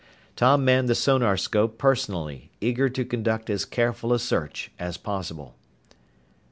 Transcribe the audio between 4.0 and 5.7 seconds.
a search as possible.